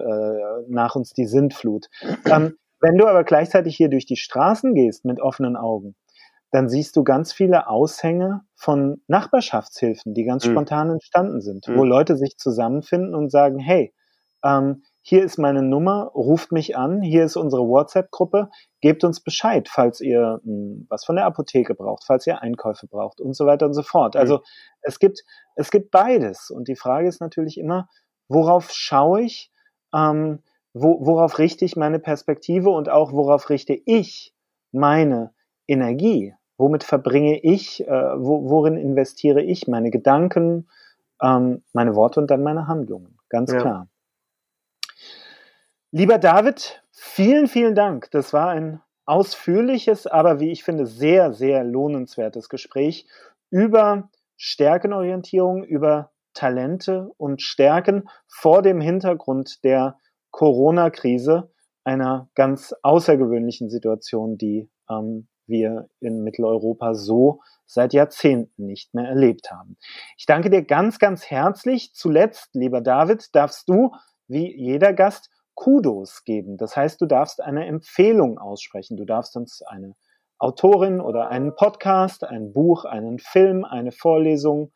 [0.68, 1.86] nach uns die Sintflut.
[2.30, 5.96] Ähm, wenn du aber gleichzeitig hier durch die Straßen gehst mit offenen Augen,
[6.56, 10.52] dann siehst du ganz viele Aushänge von Nachbarschaftshilfen, die ganz mhm.
[10.52, 11.76] spontan entstanden sind, mhm.
[11.76, 13.92] wo Leute sich zusammenfinden und sagen, hey,
[14.42, 18.48] ähm, hier ist meine Nummer, ruft mich an, hier ist unsere WhatsApp-Gruppe,
[18.80, 22.86] gebt uns Bescheid, falls ihr mh, hm, was von der Apotheke braucht, falls ihr Einkäufe
[22.86, 24.14] braucht und so weiter und so fort.
[24.14, 24.20] Mhm.
[24.20, 24.40] Also
[24.80, 25.24] es gibt,
[25.56, 26.48] es gibt beides.
[26.48, 27.86] Und die Frage ist natürlich immer,
[28.28, 29.52] worauf schaue ich,
[29.94, 30.42] ähm,
[30.72, 34.32] wo, worauf richte ich meine Perspektive und auch worauf richte ich
[34.72, 35.34] meine
[35.68, 36.32] Energie?
[36.58, 40.68] Womit verbringe ich, äh, wo, worin investiere ich meine Gedanken,
[41.22, 43.18] ähm, meine Worte und dann meine Handlungen?
[43.28, 43.60] Ganz ja.
[43.60, 43.88] klar.
[45.90, 48.10] Lieber David, vielen, vielen Dank.
[48.10, 53.06] Das war ein ausführliches, aber wie ich finde, sehr, sehr lohnenswertes Gespräch
[53.50, 59.98] über Stärkenorientierung, über Talente und Stärken vor dem Hintergrund der
[60.30, 61.50] Corona-Krise,
[61.84, 69.50] einer ganz außergewöhnlichen Situation, die ähm, wir in Mitteleuropa so seit Jahrzehnten nicht mehr erlebt
[69.50, 69.76] haben.
[70.16, 71.92] Ich danke dir ganz, ganz herzlich.
[71.94, 73.92] Zuletzt, lieber David, darfst du,
[74.28, 76.58] wie jeder Gast, Kudos geben.
[76.58, 78.96] Das heißt, du darfst eine Empfehlung aussprechen.
[78.96, 79.94] Du darfst uns eine
[80.38, 84.72] Autorin oder einen Podcast, ein Buch, einen Film, eine Vorlesung,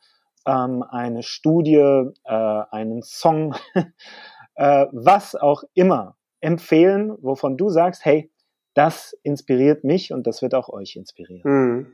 [0.47, 1.77] ähm, eine Studie,
[2.25, 3.55] äh, einen Song,
[4.55, 8.33] äh, was auch immer empfehlen, wovon du sagst, hey,
[8.75, 11.43] das inspiriert mich und das wird auch euch inspirieren.
[11.43, 11.87] Hm.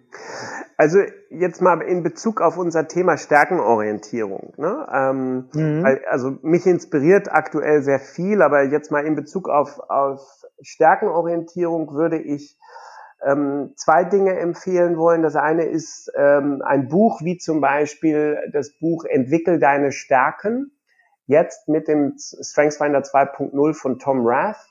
[0.76, 0.98] Also
[1.30, 4.52] jetzt mal in Bezug auf unser Thema Stärkenorientierung.
[4.58, 4.86] Ne?
[4.92, 5.86] Ähm, mhm.
[6.10, 10.20] also mich inspiriert aktuell sehr viel, aber jetzt mal in Bezug auf, auf
[10.60, 12.58] Stärkenorientierung würde ich
[13.24, 15.22] ähm, zwei Dinge empfehlen wollen.
[15.22, 20.72] Das eine ist ähm, ein Buch wie zum Beispiel das Buch Entwickel deine Stärken.
[21.26, 24.64] Jetzt mit dem StrengthsFinder 2.0 von Tom Rath.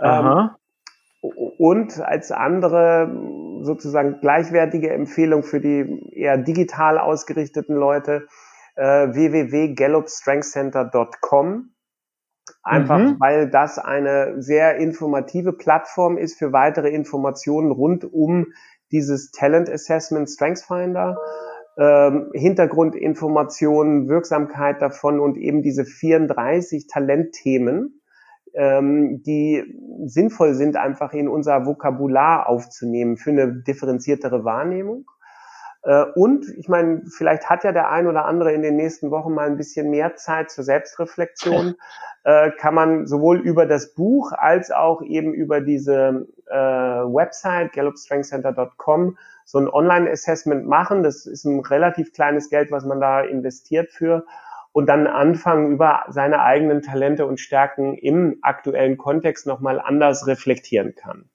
[0.00, 0.50] Ähm,
[1.20, 3.10] und als andere
[3.62, 8.28] sozusagen gleichwertige Empfehlung für die eher digital ausgerichteten Leute
[8.76, 11.70] äh, www.gallupstrengthcenter.com.
[12.62, 13.16] Einfach mhm.
[13.18, 18.52] weil das eine sehr informative Plattform ist für weitere Informationen rund um
[18.90, 21.18] dieses Talent Assessment StrengthsFinder.
[21.76, 27.97] Ähm, Hintergrundinformationen, Wirksamkeit davon und eben diese 34 Talentthemen
[28.54, 29.64] ähm, die
[30.06, 35.10] sinnvoll sind, einfach in unser Vokabular aufzunehmen für eine differenziertere Wahrnehmung.
[35.82, 39.34] Äh, und ich meine, vielleicht hat ja der ein oder andere in den nächsten Wochen
[39.34, 41.74] mal ein bisschen mehr Zeit zur Selbstreflexion.
[42.24, 49.16] äh, kann man sowohl über das Buch als auch eben über diese äh, Website gallupstrengthcenter.com
[49.44, 51.02] so ein Online-Assessment machen.
[51.02, 54.26] Das ist ein relativ kleines Geld, was man da investiert für
[54.78, 60.94] und dann anfangen, über seine eigenen Talente und Stärken im aktuellen Kontext nochmal anders reflektieren
[60.94, 61.28] kann.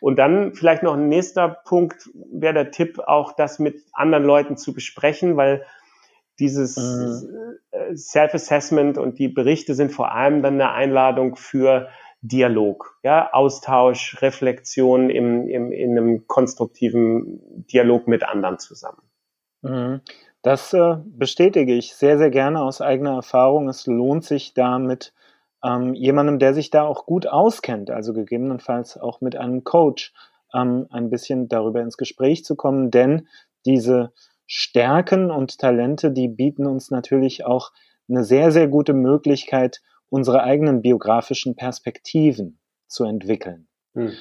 [0.00, 4.56] Und dann vielleicht noch ein nächster Punkt wäre der Tipp, auch das mit anderen Leuten
[4.56, 5.66] zu besprechen, weil
[6.38, 7.58] dieses mhm.
[7.70, 11.90] Äh, Self-Assessment und die Berichte sind vor allem dann eine Einladung für
[12.22, 19.02] Dialog, ja, Austausch, Reflexion im, im, in einem konstruktiven Dialog mit anderen zusammen.
[19.60, 20.00] Mhm.
[20.44, 23.66] Das äh, bestätige ich sehr, sehr gerne aus eigener Erfahrung.
[23.66, 25.14] Es lohnt sich da mit
[25.64, 30.12] ähm, jemandem, der sich da auch gut auskennt, also gegebenenfalls auch mit einem Coach,
[30.52, 33.26] ähm, ein bisschen darüber ins Gespräch zu kommen, denn
[33.64, 34.12] diese
[34.46, 37.72] Stärken und Talente, die bieten uns natürlich auch
[38.06, 39.80] eine sehr, sehr gute Möglichkeit,
[40.10, 43.66] unsere eigenen biografischen Perspektiven zu entwickeln.
[43.94, 44.12] Hm.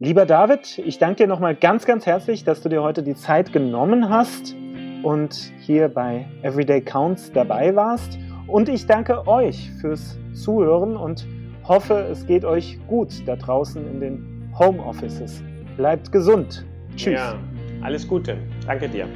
[0.00, 3.52] Lieber David, ich danke dir nochmal ganz, ganz herzlich, dass du dir heute die Zeit
[3.52, 4.56] genommen hast
[5.02, 8.18] und hier bei Everyday Counts dabei warst.
[8.46, 11.26] Und ich danke euch fürs Zuhören und
[11.64, 15.42] hoffe, es geht euch gut da draußen in den Home Offices.
[15.76, 16.64] Bleibt gesund.
[16.96, 17.14] Tschüss.
[17.14, 17.34] Ja,
[17.82, 18.38] alles Gute.
[18.66, 19.06] Danke dir.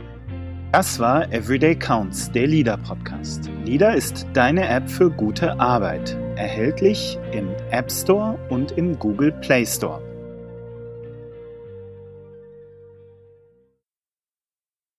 [0.73, 3.51] Das war Everyday Counts, der Leader Podcast.
[3.65, 6.17] Leader ist deine App für gute Arbeit.
[6.37, 10.12] Erhältlich im App Store und im Google Play Store.